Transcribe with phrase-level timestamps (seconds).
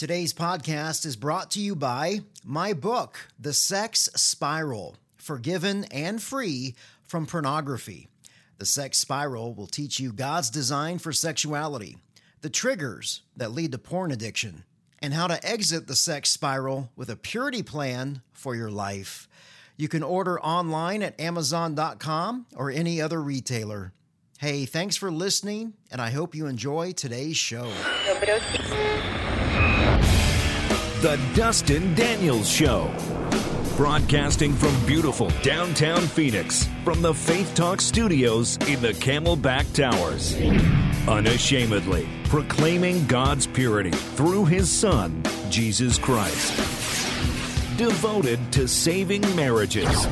[0.00, 6.74] Today's podcast is brought to you by my book, The Sex Spiral Forgiven and Free
[7.02, 8.08] from Pornography.
[8.56, 11.98] The Sex Spiral will teach you God's design for sexuality,
[12.40, 14.64] the triggers that lead to porn addiction,
[15.00, 19.28] and how to exit the sex spiral with a purity plan for your life.
[19.76, 23.92] You can order online at Amazon.com or any other retailer.
[24.38, 27.70] Hey, thanks for listening, and I hope you enjoy today's show.
[31.00, 32.92] The Dustin Daniels Show.
[33.74, 40.36] Broadcasting from beautiful downtown Phoenix from the Faith Talk studios in the Camelback Towers.
[41.08, 46.58] Unashamedly proclaiming God's purity through his Son, Jesus Christ.
[47.78, 50.04] Devoted to saving marriages.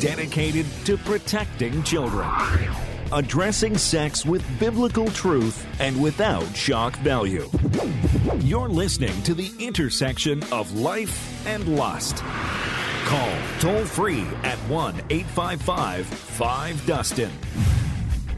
[0.00, 2.28] Dedicated to protecting children.
[3.10, 7.48] Addressing sex with biblical truth and without shock value.
[8.40, 12.16] You're listening to the intersection of life and lust.
[13.06, 17.30] Call toll free at 1 855 5 Dustin.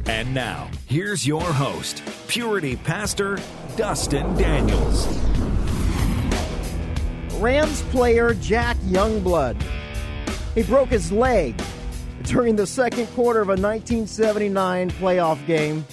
[0.07, 3.39] And now, here's your host, Purity Pastor
[3.77, 5.09] Dustin Daniels.
[7.41, 9.61] Rams player Jack Youngblood.
[10.55, 11.61] He broke his leg
[12.31, 15.85] during the second quarter of a 1979 playoff game.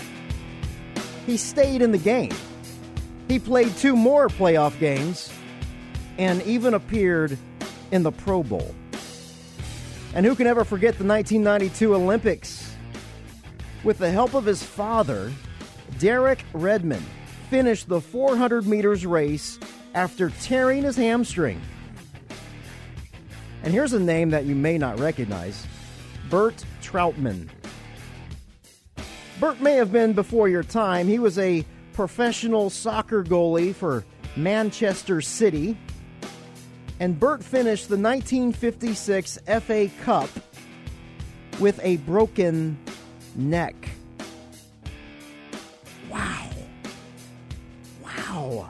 [1.26, 2.32] He stayed in the game.
[3.28, 5.34] He played two more playoff games
[6.20, 7.40] and even appeared
[7.90, 8.76] in the Pro Bowl.
[10.14, 12.72] And who can ever forget the 1992 Olympics?
[13.84, 15.32] With the help of his father,
[15.98, 17.06] Derek Redmond
[17.50, 19.58] finished the 400 meters race
[19.96, 21.60] after tearing his hamstring.
[23.64, 25.66] And here's a name that you may not recognize
[26.30, 27.50] Bert Trautmann.
[29.40, 31.08] Bert may have been before your time.
[31.08, 34.04] He was a professional soccer goalie for
[34.36, 35.78] Manchester City.
[37.00, 40.30] And Bert finished the 1956 FA Cup
[41.60, 42.78] with a broken
[43.36, 43.76] neck.
[46.10, 46.50] Wow.
[48.04, 48.70] Wow.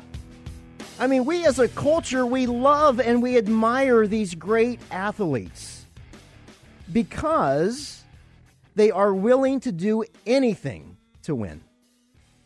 [1.00, 5.77] I mean, we as a culture, we love and we admire these great athletes
[6.92, 8.04] because
[8.76, 11.62] they are willing to do anything to win.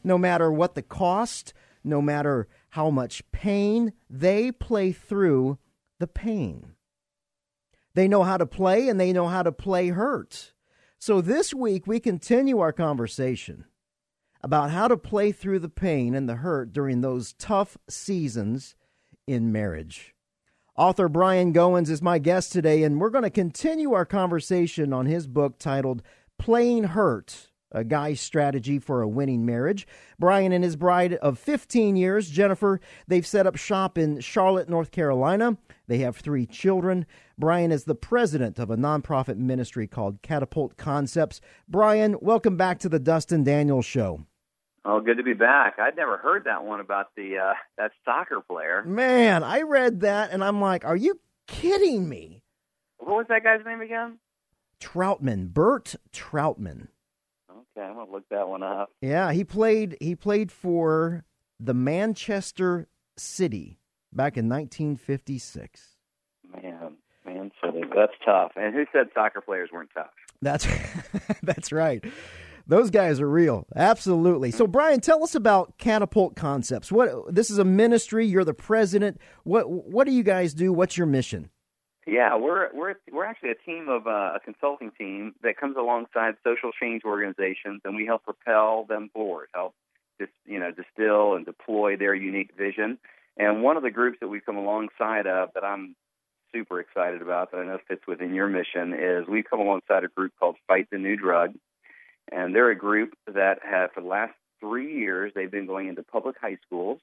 [0.03, 1.53] No matter what the cost,
[1.84, 5.57] no matter how much pain, they play through
[6.00, 6.74] the pain.
[7.94, 10.53] They know how to play and they know how to play hurt.
[10.97, 13.66] So this week we continue our conversation
[14.41, 18.75] about how to play through the pain and the hurt during those tough seasons
[19.28, 20.16] in marriage.
[20.81, 25.06] Author Brian Goins is my guest today, and we're going to continue our conversation on
[25.06, 26.02] his book titled
[26.40, 29.86] Playing Hurt A Guy's Strategy for a Winning Marriage.
[30.18, 34.90] Brian and his bride of 15 years, Jennifer, they've set up shop in Charlotte, North
[34.90, 35.56] Carolina.
[35.88, 37.06] They have three children.
[37.38, 41.42] Brian is the president of a nonprofit ministry called Catapult Concepts.
[41.69, 44.25] Brian, welcome back to the Dustin Daniels Show.
[44.84, 45.78] Oh, good to be back.
[45.78, 48.84] I'd never heard that one about the uh, that soccer player.
[48.84, 52.44] Man, I read that and I'm like, are you kidding me?
[52.97, 54.18] What was that guy's name again?
[54.80, 56.88] Trautmann, Bert Trautmann.
[57.50, 58.92] Okay, I'm gonna look that one up.
[59.02, 61.25] Yeah, he played he played for
[61.59, 62.88] the Manchester
[63.18, 63.78] City
[64.12, 65.98] back in 1956.
[66.52, 68.53] Man, Man City, that's tough.
[68.56, 70.09] And who said soccer players weren't tough?
[70.42, 70.68] That's
[71.44, 72.03] that's right.
[72.72, 73.68] Those guys are real.
[73.76, 74.50] Absolutely.
[74.50, 76.90] So Brian, tell us about Catapult Concepts.
[76.90, 79.20] What this is a ministry, you're the president.
[79.44, 80.72] What what do you guys do?
[80.72, 81.50] What's your mission?
[82.08, 86.36] Yeah, we're we're we're actually a team of uh, a consulting team that comes alongside
[86.46, 89.76] social change organizations, and we help propel them forward, help
[90.18, 92.98] just you know distill and deploy their unique vision.
[93.36, 95.94] And one of the groups that we've come alongside of that I'm
[96.56, 100.08] super excited about that I know fits within your mission is we've come alongside a
[100.08, 101.54] group called Fight the New Drug,
[102.31, 106.03] and they're a group that have for the last three years they've been going into
[106.03, 107.00] public high schools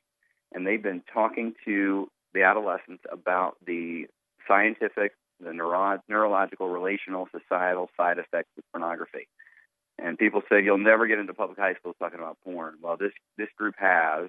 [0.52, 4.06] and they've been talking to the adolescents about the
[4.46, 9.28] scientific, the neuro- neurological, relational, societal side effects of pornography.
[9.98, 12.74] And people say you'll never get into public high schools talking about porn.
[12.80, 14.28] Well, this this group has,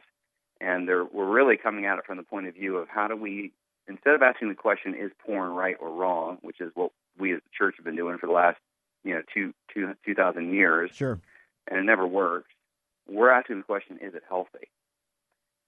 [0.60, 3.16] and they're we're really coming at it from the point of view of how do
[3.16, 3.51] we
[3.88, 7.40] instead of asking the question is porn right or wrong, which is what we as
[7.40, 8.57] a church have been doing for the last
[9.04, 11.19] you know two two two thousand years, sure,
[11.69, 12.50] and it never works.
[13.07, 14.69] We're asking the question: Is it healthy?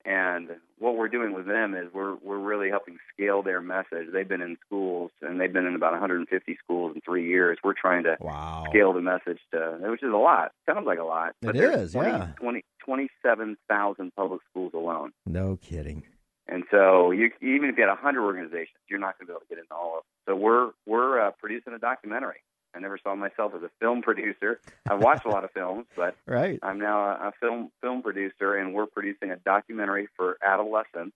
[0.04, 0.50] And
[0.80, 4.08] what we're doing with them is we're we're really helping scale their message.
[4.12, 7.60] They've been in schools and they've been in about 150 schools in three years.
[7.64, 8.66] We're trying to wow.
[8.70, 10.54] scale the message to, which is a lot.
[10.68, 11.36] Sounds like a lot.
[11.44, 12.28] It is, 20, yeah.
[12.38, 15.12] 20, 27,000 public schools alone.
[15.28, 16.04] No kidding.
[16.48, 19.34] And so you, even if you had a hundred organizations, you're not going to be
[19.34, 20.34] able to get into all of them.
[20.34, 22.42] So we're we're uh, producing a documentary.
[22.76, 24.60] I never saw myself as a film producer.
[24.90, 26.60] I've watched a lot of films, but right.
[26.64, 31.16] I'm now a, a film film producer, and we're producing a documentary for adolescents.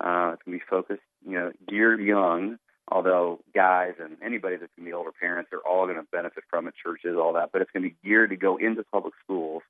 [0.00, 2.58] Uh, it's going to be focused, you know, geared young.
[2.86, 6.44] Although guys and anybody that's going to be older parents are all going to benefit
[6.50, 7.50] from it, churches, all that.
[7.50, 9.62] But it's going to be geared to go into public schools,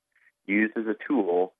[0.45, 1.53] used as a tool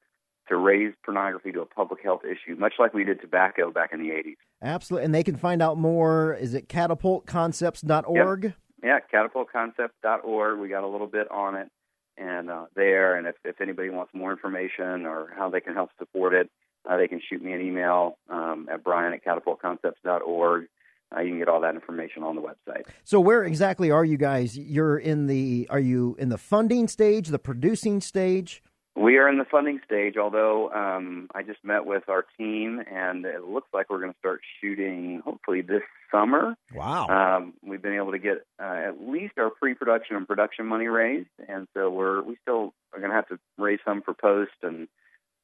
[0.49, 3.99] to raise pornography to a public health issue, much like we did tobacco back in
[3.99, 4.35] the 80s.
[4.61, 5.05] Absolutely.
[5.05, 6.33] And they can find out more.
[6.33, 8.43] Is it catapultconcepts.org?
[8.43, 8.53] Yep.
[8.85, 10.59] Yeah, catapultconcepts.org.
[10.59, 11.71] We got a little bit on it
[12.17, 13.17] and uh, there.
[13.17, 16.51] And if, if anybody wants more information or how they can help support it,
[16.87, 20.67] uh, they can shoot me an email um, at brian at catapultconcepts.org.
[21.15, 22.83] Uh, you can get all that information on the website.
[23.03, 24.57] So, where exactly are you guys?
[24.57, 28.61] You're in the are you in the funding stage, the producing stage?
[28.95, 33.25] We are in the funding stage, although um, I just met with our team, and
[33.25, 36.55] it looks like we're going to start shooting hopefully this summer.
[36.73, 37.07] Wow!
[37.07, 41.27] Um, we've been able to get uh, at least our pre-production and production money raised,
[41.45, 44.87] and so we're we still are going to have to raise some for post and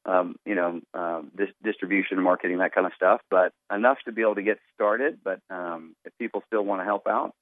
[0.06, 4.12] um, you know um, this distribution, and marketing, that kind of stuff, but enough to
[4.12, 5.18] be able to get started.
[5.22, 7.34] But um, if people still want to help out,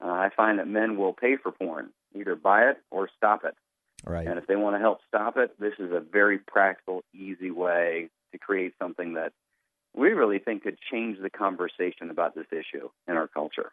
[0.00, 3.56] uh, I find that men will pay for porn, either buy it or stop it.
[4.04, 4.26] Right.
[4.26, 8.08] And if they want to help stop it, this is a very practical, easy way
[8.32, 9.32] to create something that
[9.94, 13.72] we really think could change the conversation about this issue in our culture.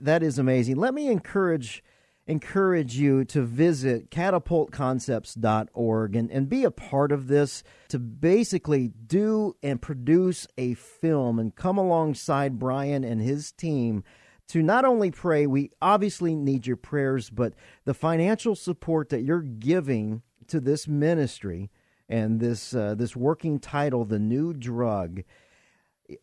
[0.00, 0.76] That is amazing.
[0.76, 1.82] Let me encourage
[2.26, 9.56] encourage you to visit catapultconcepts.org and, and be a part of this to basically do
[9.60, 14.04] and produce a film and come alongside Brian and his team
[14.48, 17.54] to not only pray, we obviously need your prayers, but
[17.84, 21.70] the financial support that you're giving to this ministry
[22.08, 25.22] and this uh, this working title, the new drug.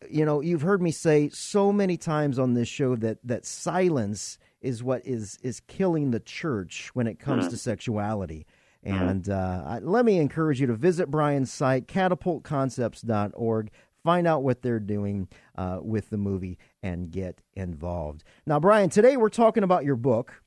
[0.08, 4.38] You know, you've heard me say so many times on this show that that silence
[4.60, 7.50] is what is is killing the church when it comes mm-hmm.
[7.50, 8.46] to sexuality.
[8.82, 13.70] And uh, let me encourage you to visit Brian's site, catapultconcepts.org
[14.02, 18.24] find out what they're doing uh, with the movie and get involved.
[18.46, 20.42] Now, Brian, today we're talking about your book.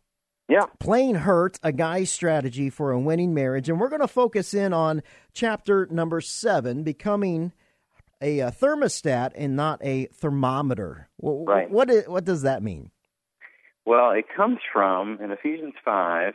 [0.49, 0.65] Yeah.
[0.79, 3.69] Playing Hurt, a guy's strategy for a winning marriage.
[3.69, 5.01] And we're going to focus in on
[5.33, 7.53] chapter number seven, becoming
[8.21, 11.07] a, a thermostat and not a thermometer.
[11.21, 11.69] Right.
[11.71, 12.91] What, is, what does that mean?
[13.85, 16.33] Well, it comes from in Ephesians 5.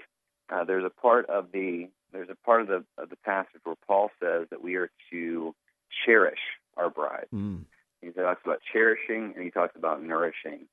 [0.50, 3.76] Uh, there's a part of the there's a part of the of the passage where
[3.86, 5.54] Paul says that we are to
[6.06, 6.38] cherish
[6.78, 7.26] our bride.
[7.34, 7.64] Mm.
[8.00, 10.66] He talks about cherishing and he talks about nourishing.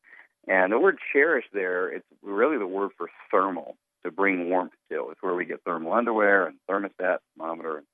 [0.48, 5.10] And the word cherish there, it's really the word for thermal, to bring warmth to.
[5.10, 7.88] It's where we get thermal underwear and thermostat, thermometer, and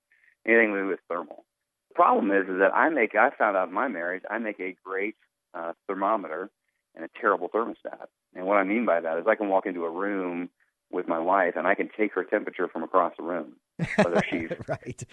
[0.45, 1.45] anything to do with thermal.
[1.89, 4.59] The problem is, is that I make, I found out in my marriage, I make
[4.59, 5.15] a great
[5.53, 6.49] uh, thermometer
[6.95, 8.07] and a terrible thermostat.
[8.35, 10.49] And what I mean by that is I can walk into a room
[10.91, 13.55] with my wife and I can take her temperature from across the room
[13.95, 15.03] whether she's right.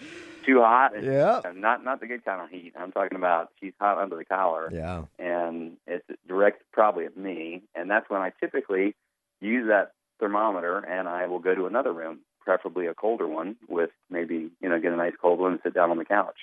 [0.45, 0.91] too hot.
[1.01, 1.41] Yeah.
[1.55, 2.73] Not not the good kind of heat.
[2.77, 4.69] I'm talking about she's hot under the collar.
[4.71, 5.03] Yeah.
[5.17, 8.95] And it's direct probably at me, and that's when I typically
[9.41, 13.91] use that thermometer, and I will go to another room, preferably a colder one, with
[14.09, 16.37] maybe you know get a nice cold one and sit down on the couch.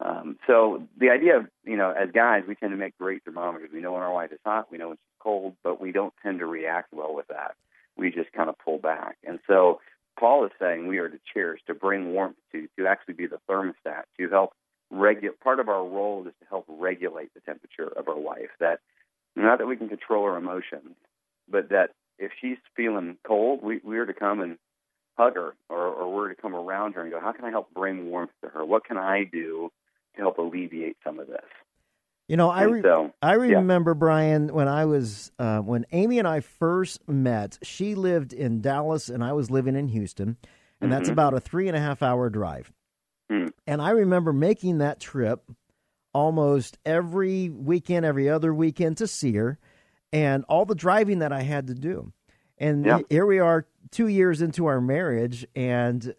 [0.00, 3.70] Um, so the idea of you know as guys we tend to make great thermometers.
[3.72, 6.14] We know when our wife is hot, we know when she's cold, but we don't
[6.22, 7.56] tend to react well with that.
[7.98, 9.80] We just kind of pull back, and so
[10.18, 13.38] Paul is saying we are to cherish, to bring warmth to, to actually be the
[13.48, 14.52] thermostat, to help
[14.90, 15.40] regulate.
[15.40, 18.50] Part of our role is to help regulate the temperature of our wife.
[18.60, 18.80] That
[19.36, 20.96] not that we can control her emotions,
[21.48, 24.58] but that if she's feeling cold, we, we are to come and
[25.16, 27.72] hug her, or, or we're to come around her and go, how can I help
[27.72, 28.64] bring warmth to her?
[28.64, 29.70] What can I do
[30.16, 31.44] to help alleviate some of this?
[32.28, 33.98] You know, I re- so, I remember yeah.
[33.98, 37.58] Brian when I was uh, when Amy and I first met.
[37.62, 40.90] She lived in Dallas, and I was living in Houston, and mm-hmm.
[40.90, 42.70] that's about a three and a half hour drive.
[43.32, 43.52] Mm.
[43.66, 45.42] And I remember making that trip
[46.12, 49.58] almost every weekend, every other weekend to see her,
[50.12, 52.12] and all the driving that I had to do.
[52.58, 52.98] And yeah.
[53.08, 56.14] here we are, two years into our marriage, and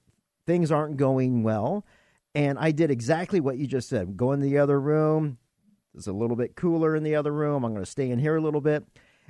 [0.48, 1.86] things aren't going well.
[2.34, 5.38] And I did exactly what you just said: go in the other room,
[5.96, 7.64] it's a little bit cooler in the other room.
[7.64, 8.86] I'm going to stay in here a little bit.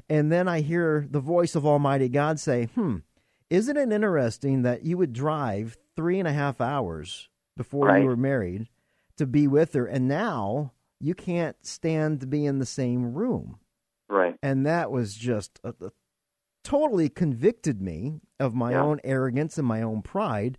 [0.09, 2.97] And then I hear the voice of Almighty God say, Hmm,
[3.49, 8.01] isn't it interesting that you would drive three and a half hours before right.
[8.01, 8.67] you were married
[9.17, 13.59] to be with her, and now you can't stand to be in the same room?
[14.07, 14.37] Right.
[14.41, 15.91] And that was just a, a,
[16.63, 18.81] totally convicted me of my yeah.
[18.81, 20.57] own arrogance and my own pride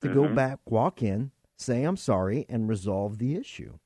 [0.00, 0.16] to mm-hmm.
[0.16, 3.78] go back, walk in, say I'm sorry, and resolve the issue.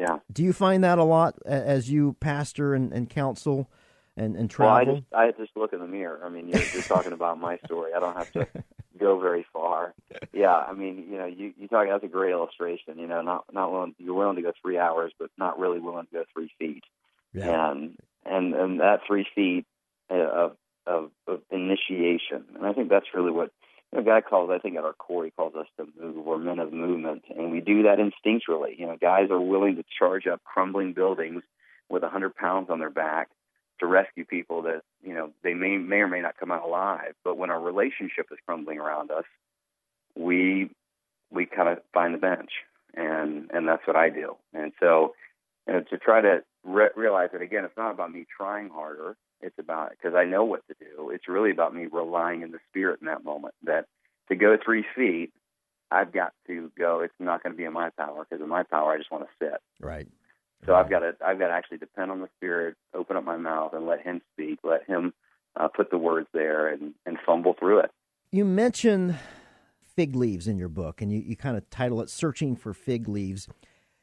[0.00, 0.18] Yeah.
[0.32, 3.70] Do you find that a lot as you pastor and, and counsel
[4.16, 4.94] and, and travel?
[4.94, 6.22] Well, I just I just look in the mirror.
[6.24, 7.92] I mean, you're, you're talking about my story.
[7.94, 8.48] I don't have to
[8.98, 9.94] go very far.
[10.32, 11.86] Yeah, I mean, you know, you you talk.
[11.86, 12.98] That's a great illustration.
[12.98, 13.94] You know, not not willing.
[13.98, 16.84] You're willing to go three hours, but not really willing to go three feet.
[17.34, 17.70] Yeah.
[17.70, 19.66] And and and that three feet
[20.10, 23.52] uh, of of, of initiation, and I think that's really what
[23.92, 24.50] you know, guy calls.
[24.52, 26.24] I think at our core, he calls us to move.
[26.24, 28.78] We're men of movement, and we do that instinctually.
[28.78, 31.42] You know, guys are willing to charge up crumbling buildings
[31.88, 33.28] with a hundred pounds on their back
[33.80, 37.14] to rescue people that you know they may may or may not come out alive.
[37.24, 39.24] But when our relationship is crumbling around us,
[40.16, 40.70] we
[41.32, 42.50] we kind of find the bench,
[42.94, 44.36] and and that's what I do.
[44.54, 45.14] And so,
[45.66, 49.16] you know, to try to re- realize that again, it's not about me trying harder.
[49.42, 51.10] It's about because I know what to do.
[51.10, 53.54] It's really about me relying in the spirit in that moment.
[53.64, 53.86] That
[54.28, 55.32] to go three feet,
[55.90, 57.00] I've got to go.
[57.00, 59.24] It's not going to be in my power because in my power, I just want
[59.24, 59.60] to sit.
[59.80, 60.06] Right.
[60.66, 63.36] So I've got to I've got to actually depend on the Spirit, open up my
[63.36, 64.58] mouth, and let Him speak.
[64.62, 65.14] Let Him
[65.56, 67.90] uh, put the words there and and fumble through it.
[68.30, 69.16] You mention
[69.96, 73.08] fig leaves in your book, and you, you kind of title it "Searching for Fig
[73.08, 73.48] Leaves,"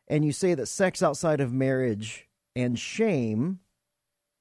[0.07, 3.59] and you say that sex outside of marriage and shame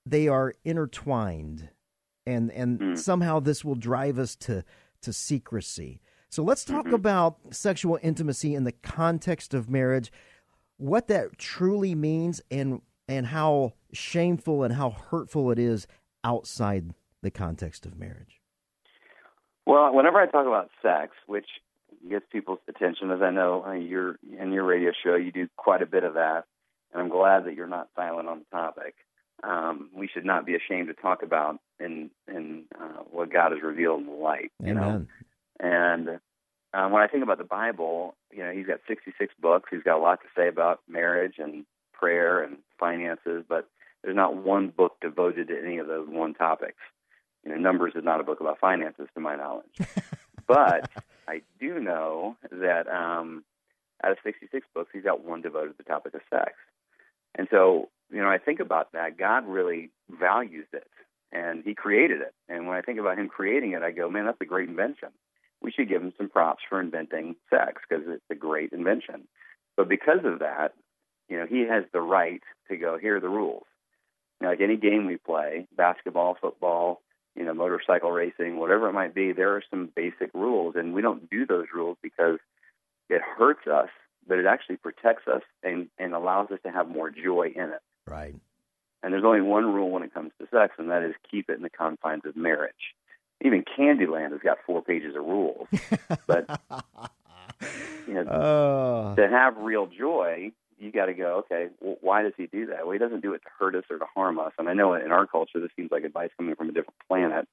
[0.07, 1.69] they are intertwined,
[2.25, 2.99] and and Mm.
[2.99, 4.65] somehow this will drive us to
[5.03, 6.01] to secrecy.
[6.29, 6.95] So let's talk Mhm.
[6.95, 10.11] about sexual intimacy in the context of marriage,
[10.79, 15.87] what that truly means, and and how shameful and how hurtful it is
[16.25, 18.41] outside the context of marriage.
[19.65, 21.47] Well, whenever I talk about sex, which
[22.09, 25.83] gets people's attention, as I know uh, you're in your radio show, you do quite
[25.83, 26.45] a bit of that,
[26.93, 28.95] and I'm glad that you're not silent on the topic.
[29.43, 33.62] Um, we should not be ashamed to talk about in in uh, what God has
[33.62, 34.50] revealed in the light.
[34.62, 34.83] You know?
[34.83, 35.09] Amen.
[35.61, 36.09] And
[36.73, 39.69] um, when I think about the Bible, you know, he's got 66 books.
[39.71, 43.69] He's got a lot to say about marriage and prayer and finances, but
[44.02, 46.78] there's not one book devoted to any of those one topics.
[47.45, 49.78] You know, Numbers is not a book about finances, to my knowledge.
[50.47, 50.90] but
[51.28, 53.45] I do know that um,
[54.05, 56.52] out of 66 books, he's got one devoted to the topic of sex.
[57.37, 59.19] And so, you know, I think about that.
[59.19, 60.89] God really values it,
[61.33, 62.35] and He created it.
[62.49, 65.11] And when I think about Him creating it, I go, man, that's a great invention
[65.63, 69.27] we should give him some props for inventing sex because it's a great invention.
[69.77, 70.75] But because of that,
[71.29, 73.65] you know, he has the right to go, here are the rules.
[74.41, 77.01] Know, like any game we play, basketball, football,
[77.35, 80.75] you know, motorcycle racing, whatever it might be, there are some basic rules.
[80.77, 82.39] And we don't do those rules because
[83.09, 83.89] it hurts us,
[84.29, 87.81] but it actually protects us and, and allows us to have more joy in it.
[88.07, 88.35] Right.
[89.03, 91.57] And there's only one rule when it comes to sex, and that is keep it
[91.57, 92.95] in the confines of marriage
[93.45, 95.69] even Candyland has got four pages of rules.
[96.27, 96.61] But
[98.09, 101.45] you know, Uh, to have real joy, you got to go.
[101.45, 102.85] Okay, well, why does he do that?
[102.85, 104.53] Well, he doesn't do it to hurt us or to harm us.
[104.59, 107.49] And I know in our culture, this seems like advice coming from a different planet.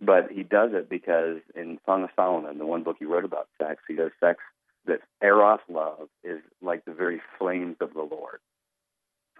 [0.00, 3.48] But he does it because in Song of Solomon, the one book he wrote about
[3.58, 4.40] sex, he goes, sex
[4.86, 8.40] that eros love is like the very flames of the Lord.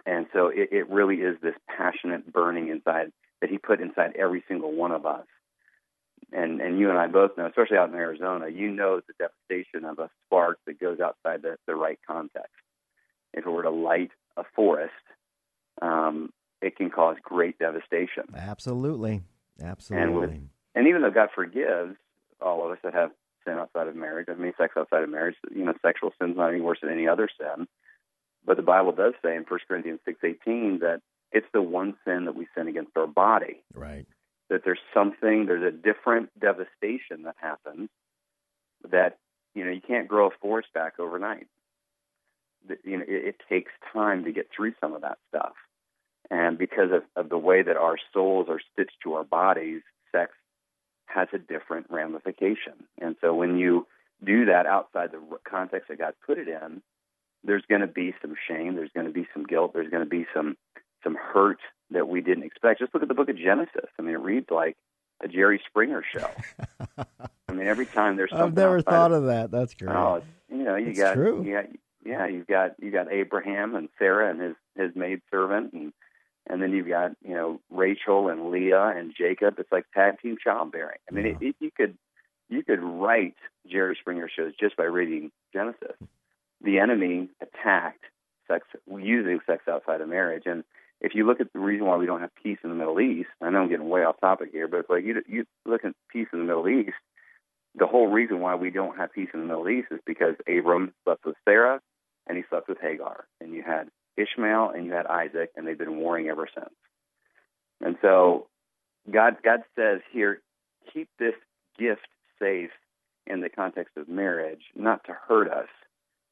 [0.07, 3.11] And so it, it really is this passionate burning inside
[3.41, 5.25] that he put inside every single one of us
[6.31, 9.85] and and you and I both know, especially out in Arizona, you know the devastation
[9.85, 12.51] of a spark that goes outside the, the right context.
[13.33, 14.93] If it were to light a forest,
[15.81, 18.23] um, it can cause great devastation.
[18.35, 19.21] absolutely.
[19.61, 20.41] Absolutely.
[20.75, 21.95] And even though God forgives
[22.41, 23.11] all of us that have
[23.45, 26.49] sin outside of marriage, I mean, sex outside of marriage, you know, sexual sin's not
[26.49, 27.67] any worse than any other sin.
[28.47, 31.01] But the Bible does say in 1 Corinthians six eighteen that
[31.31, 33.61] it's the one sin that we sin against our body.
[33.75, 34.07] right.
[34.49, 37.89] that there's something, there's a different devastation that happens
[38.89, 39.17] that,
[39.53, 41.47] you know, you can't grow a forest back overnight.
[42.69, 45.53] That, You know, it, it takes time to get through some of that stuff.
[46.31, 49.81] And because of, of the way that our souls are stitched to our bodies,
[50.13, 50.31] sex
[51.07, 52.85] has a different ramification.
[53.01, 53.85] And so when you
[54.23, 56.81] do that outside the context that God put it in,
[57.43, 60.09] there's going to be some shame, there's going to be some guilt, there's going to
[60.09, 60.57] be some
[61.03, 61.59] some hurt
[61.91, 62.79] that we didn't expect.
[62.79, 63.85] Just look at the book of Genesis.
[63.97, 64.75] I mean, it reads like
[65.23, 66.27] a Jerry Springer show.
[67.49, 69.51] I mean, every time there's something I've never thought of, of that.
[69.51, 69.95] That's great.
[69.95, 71.43] Oh, you know, you It's got, true.
[71.43, 71.65] you got,
[72.05, 75.93] yeah, you've got you got Abraham and Sarah and his his maid servant, and
[76.49, 79.55] and then you've got you know Rachel and Leah and Jacob.
[79.59, 80.99] It's like tag team childbearing.
[81.09, 81.31] I mean, Yeah.
[81.31, 81.97] it, it, you could
[82.49, 83.35] you could write
[83.69, 85.95] Jerry Springer shows just by reading Genesis.
[86.61, 88.03] The enemy attacked
[88.47, 90.63] sex using sex outside of marriage, and
[90.99, 93.29] if you look at the reason why we don't have peace in the Middle East,
[93.41, 96.27] I know I'm getting way off topic here, but like you you look at peace
[96.33, 96.95] in the Middle East.
[97.75, 100.93] The whole reason why we don't have peace in the Middle East is because Abram
[101.03, 101.79] slept with Sarah,
[102.25, 103.25] and he slept with Hagar.
[103.39, 106.73] And you had Ishmael and you had Isaac, and they've been warring ever since.
[107.81, 108.47] And so
[109.11, 110.41] God God says here,
[110.91, 111.35] keep this
[111.77, 112.07] gift
[112.39, 112.71] safe
[113.27, 115.67] in the context of marriage, not to hurt us,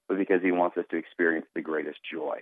[0.07, 2.39] but because He wants us to experience the greatest joy.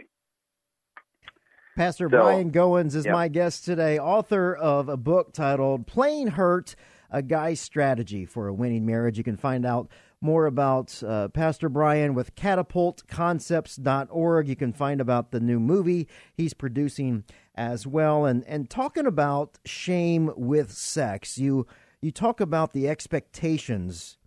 [1.75, 6.75] Pastor so, Brian Goins is my guest today, author of a book titled Playing Hurt
[7.09, 9.17] A Guy's Strategy for a Winning Marriage.
[9.17, 9.89] You can find out
[10.21, 14.47] more about uh, Pastor Brian with catapultconcepts.org.
[14.47, 17.23] You can find about the new movie he's producing
[17.55, 21.37] as well and and talking about shame with sex.
[21.37, 21.67] You
[22.01, 24.17] you talk about the expectations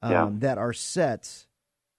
[0.00, 0.30] um, yeah.
[0.32, 1.46] that are set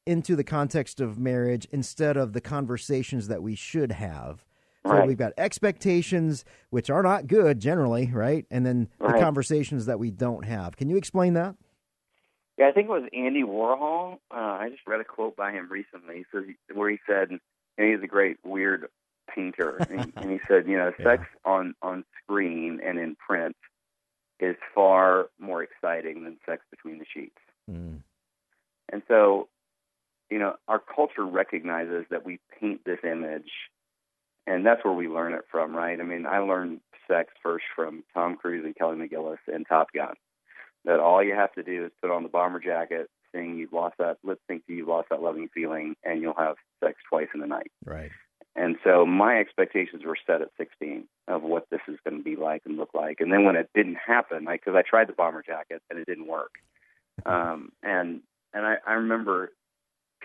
[0.05, 4.45] into the context of marriage instead of the conversations that we should have.
[4.85, 5.07] So right.
[5.07, 8.45] we've got expectations, which are not good generally, right?
[8.51, 9.13] And then right.
[9.13, 10.75] the conversations that we don't have.
[10.75, 11.55] Can you explain that?
[12.57, 14.19] Yeah, I think it was Andy Warhol.
[14.29, 17.39] Uh, I just read a quote by him recently so he, where he said, and
[17.77, 18.87] he's a great weird
[19.33, 21.51] painter, and, he, and he said, you know, sex yeah.
[21.51, 23.55] on on screen and in print
[24.39, 27.39] is far more exciting than sex between the sheets.
[27.71, 27.99] Mm.
[28.91, 29.47] And so,
[30.29, 33.49] you know, our culture recognizes that we paint this image
[34.45, 35.99] and that's where we learn it from, right?
[35.99, 40.15] I mean, I learned sex first from Tom Cruise and Kelly McGillis in Top Gun.
[40.85, 43.95] That all you have to do is put on the bomber jacket, sing "You've Lost
[43.99, 47.39] That," lip sync to "You've Lost That Loving Feeling," and you'll have sex twice in
[47.39, 47.71] the night.
[47.85, 48.11] Right.
[48.55, 52.35] And so my expectations were set at 16 of what this is going to be
[52.35, 53.19] like and look like.
[53.19, 55.97] And then when it didn't happen, like because I, I tried the bomber jacket and
[55.97, 56.51] it didn't work,
[57.25, 58.21] um, and
[58.53, 59.53] and I, I remember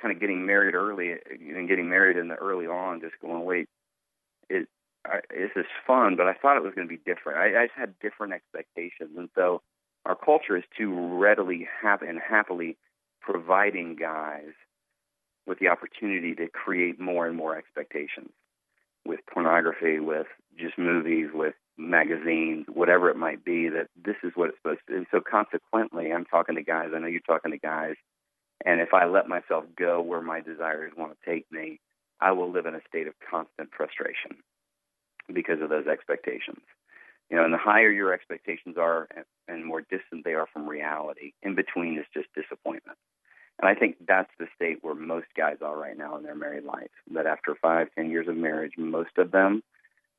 [0.01, 3.69] kind of getting married early and getting married in the early on, just going, wait,
[4.49, 4.69] it
[5.05, 7.39] I, this is fun, but I thought it was going to be different.
[7.39, 9.63] I, I just had different expectations, and so
[10.05, 12.77] our culture is too readily have and happily
[13.21, 14.53] providing guys
[15.47, 18.31] with the opportunity to create more and more expectations
[19.07, 20.27] with pornography, with
[20.59, 24.93] just movies, with magazines, whatever it might be, that this is what it's supposed to
[24.93, 24.99] be.
[24.99, 27.95] And so consequently, I'm talking to guys, I know you're talking to guys,
[28.65, 31.81] and if I let myself go where my desires want to take me,
[32.21, 34.43] I will live in a state of constant frustration
[35.33, 36.63] because of those expectations.
[37.31, 39.07] You know, and the higher your expectations are
[39.47, 42.99] and more distant they are from reality, in between is just disappointment.
[43.61, 46.65] And I think that's the state where most guys are right now in their married
[46.65, 46.91] life.
[47.13, 49.63] That after five, ten years of marriage, most of them,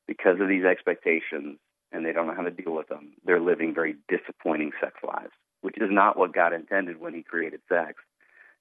[0.08, 1.58] because of these expectations
[1.92, 5.32] and they don't know how to deal with them, they're living very disappointing sex lives,
[5.62, 7.96] which is not what God intended when He created sex.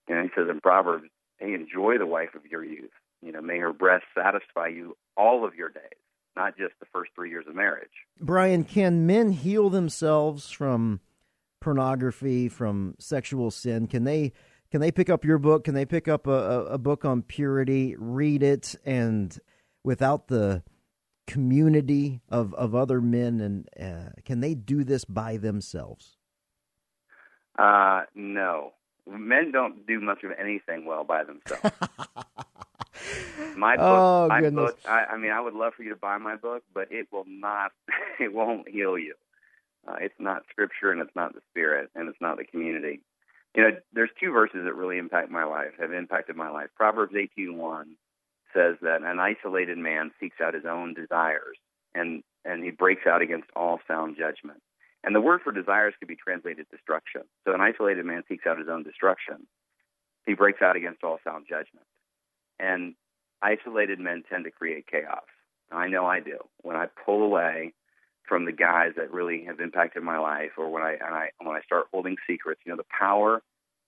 [0.09, 2.91] You know, He says in Proverbs, "Hey, enjoy the wife of your youth.
[3.23, 5.99] You know, may her breast satisfy you all of your days."
[6.39, 7.91] not just the first three years of marriage.
[8.21, 11.01] Brian, can men heal themselves from
[11.61, 13.89] pornography, from sexual sin?
[13.89, 14.33] Can they
[14.71, 15.65] can they pick up your book?
[15.65, 19.39] Can they pick up a, a book on purity, read it, and
[19.83, 20.63] without the
[21.27, 26.17] community of, of other men, and uh, can they do this by themselves?
[27.59, 28.73] Uh, no,
[29.09, 31.63] men don't do much of anything well by themselves.
[33.57, 34.73] my book, oh, my goodness.
[34.73, 34.79] book.
[34.87, 37.27] I, I mean, I would love for you to buy my book, but it will
[37.27, 37.73] not.
[38.21, 39.15] It won't heal you.
[39.87, 43.01] Uh, it's not scripture, and it's not the spirit, and it's not the community.
[43.55, 46.69] You know, there's two verses that really impact my life, have impacted my life.
[46.75, 47.97] Proverbs 18:1
[48.53, 51.59] says that an isolated man seeks out his own desires,
[51.95, 54.61] and and he breaks out against all sound judgment.
[55.09, 57.23] And the word for desires could be translated destruction.
[57.47, 59.47] So an isolated man seeks out his own destruction.
[60.27, 61.87] He breaks out against all sound judgment.
[62.61, 62.95] And
[63.41, 65.25] isolated men tend to create chaos.
[65.73, 66.37] I know I do.
[66.61, 67.73] When I pull away
[68.29, 71.57] from the guys that really have impacted my life, or when I, and I when
[71.57, 73.41] I start holding secrets, you know, the power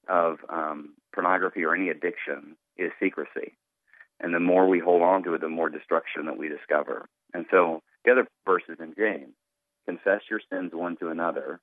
[0.08, 3.58] of um, pornography or any addiction is secrecy,
[4.20, 7.10] and the more we hold on to it, the more destruction that we discover.
[7.34, 9.34] And so the other verses in James:
[9.90, 11.60] confess your sins one to another,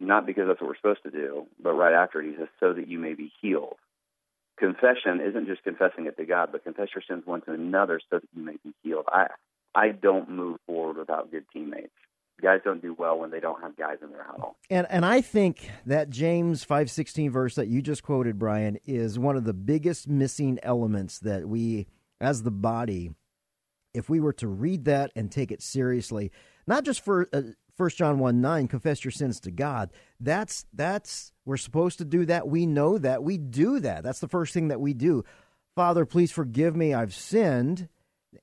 [0.00, 2.72] not because that's what we're supposed to do, but right after it, he says, so
[2.72, 3.76] that you may be healed
[4.58, 8.18] confession isn't just confessing it to God, but confess your sins one to another so
[8.18, 9.04] that you may be healed.
[9.08, 9.28] I
[9.74, 11.92] I don't move forward without good teammates.
[12.40, 14.56] Guys don't do well when they don't have guys in their huddle.
[14.70, 19.18] And and I think that James five sixteen verse that you just quoted, Brian, is
[19.18, 21.86] one of the biggest missing elements that we
[22.20, 23.12] as the body,
[23.92, 26.30] if we were to read that and take it seriously,
[26.66, 27.42] not just for uh,
[27.76, 29.90] First John 1 9, confess your sins to God.
[30.18, 32.48] That's that's we're supposed to do that.
[32.48, 33.22] We know that.
[33.22, 34.02] We do that.
[34.02, 35.24] That's the first thing that we do.
[35.74, 36.94] Father, please forgive me.
[36.94, 37.88] I've sinned.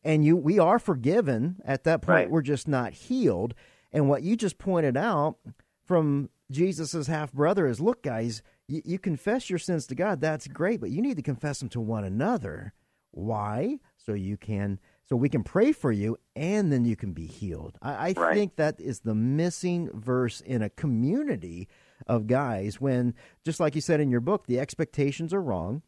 [0.04, 1.58] And you we are forgiven.
[1.66, 2.30] At that point, right.
[2.30, 3.54] we're just not healed.
[3.92, 5.38] And what you just pointed out
[5.86, 10.22] from Jesus's half brother is look, guys, you, you confess your sins to God.
[10.22, 12.74] That's great, but you need to confess them to one another.
[13.12, 13.80] Why?
[13.98, 14.80] So you can
[15.14, 17.78] so we can pray for you and then you can be healed.
[17.84, 18.34] I, I Right.
[18.36, 21.68] think that is the missing verse in a community
[22.08, 23.14] of guys when,
[23.46, 25.84] just like you said in your book, the expectations are wrong.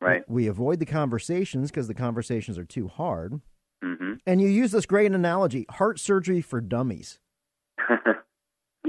[0.00, 0.28] Right.
[0.28, 3.40] We avoid the conversations because the conversations are too hard.
[3.80, 7.20] hmm And you use this great analogy heart surgery for dummies.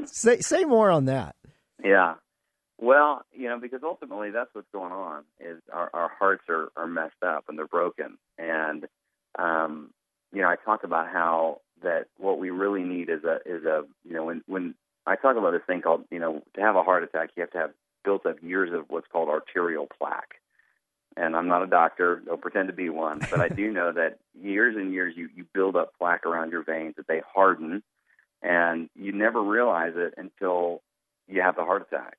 [0.06, 1.36] Say, say more on that.
[1.84, 2.16] yeah.
[2.82, 6.88] Well, you know, because ultimately that's what's going on is our, our hearts are, are
[6.88, 8.18] messed up and they're broken.
[8.39, 8.88] And
[9.38, 9.89] um,
[10.32, 13.84] you know, I talk about how that what we really need is a is a
[14.08, 16.84] you know, when when I talk about this thing called, you know, to have a
[16.84, 17.72] heart attack you have to have
[18.04, 20.36] built up years of what's called arterial plaque.
[21.15, 24.17] And I'm not a doctor, don't pretend to be one, but I do know that
[24.39, 27.84] years and years you, you build up plaque around your veins that they harden
[28.41, 30.82] and you never realize it until
[31.28, 32.17] you have the heart attack.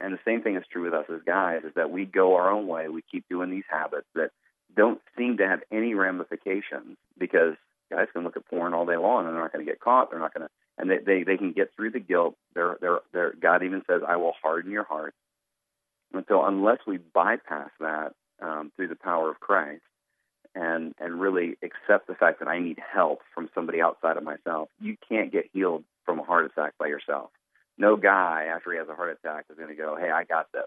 [0.00, 2.50] And the same thing is true with us as guys is that we go our
[2.50, 2.88] own way.
[2.88, 4.30] We keep doing these habits that
[4.74, 7.54] don't seem to have any ramifications because
[7.90, 10.10] guys can look at porn all day long and they're not going to get caught.
[10.10, 12.36] They're not going to, and they, they, they can get through the guilt.
[12.54, 15.14] They're, they're, they're, God even says, I will harden your heart.
[16.12, 19.82] And so unless we bypass that um, through the power of Christ
[20.54, 24.68] and, and really accept the fact that I need help from somebody outside of myself,
[24.80, 27.30] you can't get healed from a heart attack by yourself
[27.78, 30.50] no guy after he has a heart attack is going to go, "Hey, I got
[30.52, 30.66] this.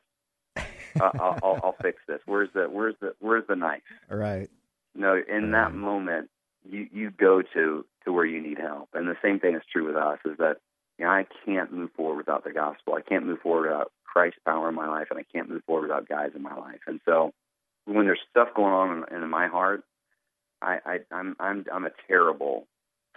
[1.00, 2.20] Uh, I'll, I'll, I'll fix this.
[2.26, 3.82] Where's the where's the where's the knife?"
[4.12, 4.50] All right.
[4.96, 6.30] No, in that moment,
[6.70, 9.86] you you go to to where you need help, and the same thing is true
[9.86, 10.20] with us.
[10.26, 10.58] Is that
[10.98, 12.96] you know I can't move forward without the gospel.
[12.96, 15.84] I can't move forward without Christ's power in my life, and I can't move forward
[15.84, 16.82] without guys in my life.
[16.88, 17.34] And so,
[17.86, 19.84] when there's stuff going on in, in my heart,
[20.62, 22.68] I, I I'm I'm I'm a terrible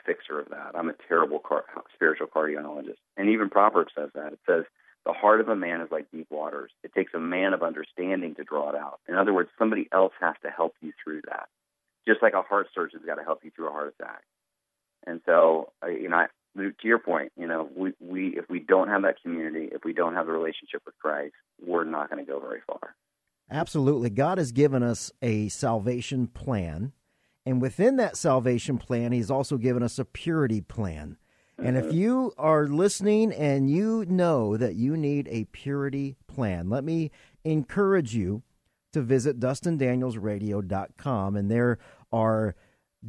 [0.05, 0.73] fixer of that.
[0.75, 1.65] I'm a terrible car-
[1.95, 2.99] spiritual cardiologist.
[3.17, 4.33] And even Proverbs says that.
[4.33, 4.65] It says,
[5.07, 6.71] the heart of a man is like deep waters.
[6.83, 9.01] It takes a man of understanding to draw it out.
[9.09, 11.49] In other words, somebody else has to help you through that.
[12.07, 14.23] Just like a heart surgeon's got to help you through a heart attack.
[15.07, 18.61] And so, uh, you know, I, to your point, you know, we, we if we
[18.61, 21.35] don't have that community, if we don't have a relationship with Christ,
[21.65, 22.95] we're not going to go very far.
[23.51, 24.11] Absolutely.
[24.11, 26.93] God has given us a salvation plan.
[27.47, 31.17] And within that salvation plan, He's also given us a purity plan.
[31.63, 36.85] And if you are listening and you know that you need a purity plan, let
[36.85, 37.11] me
[37.45, 38.43] encourage you
[38.93, 41.37] to visit DustinDanielsRadio.com.
[41.37, 41.79] And there
[42.13, 42.55] are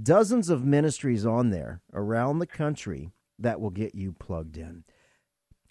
[0.02, 3.10] dozens of ministries on there around the country
[3.40, 4.84] that will get you plugged in.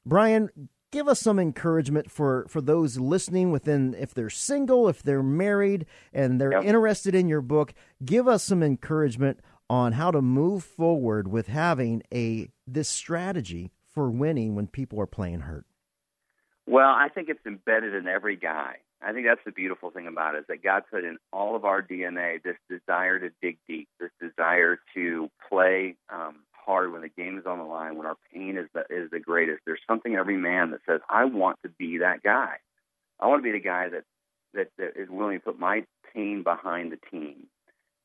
[0.04, 0.50] Brian,
[0.90, 5.86] give us some encouragement for, for those listening within if they're single, if they're married,
[6.12, 6.64] and they're Yep.
[6.64, 7.72] interested in your book.
[8.04, 9.40] Give us some encouragement
[9.70, 15.06] on how to move forward with having a this strategy for winning when people are
[15.06, 15.64] playing hurt.
[16.66, 18.78] Well, I think it's embedded in every guy.
[19.00, 21.64] I think that's the beautiful thing about it is that God put in all of
[21.64, 27.08] our DNA this desire to dig deep, this desire to play um, hard when the
[27.08, 29.60] game is on the line, when our pain is the, is the greatest.
[29.64, 32.56] There's something every man that says, "I want to be that guy.
[33.20, 34.02] I want to be the guy that
[34.54, 37.46] that, that is willing to put my pain behind the team."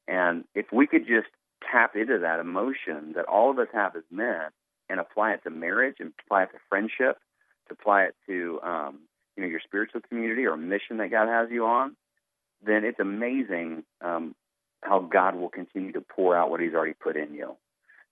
[0.07, 1.27] And if we could just
[1.71, 4.49] tap into that emotion that all of us have as men
[4.89, 7.17] and apply it to marriage and apply it to friendship,
[7.67, 8.99] to apply it to um,
[9.35, 11.95] you know your spiritual community or mission that God has you on,
[12.65, 14.35] then it's amazing um,
[14.81, 17.55] how God will continue to pour out what He's already put in you.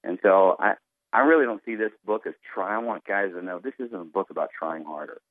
[0.03, 0.73] And so I
[1.11, 2.75] I really don't see this book as try.
[2.75, 5.21] I want guys to know this isn't a book about trying harder.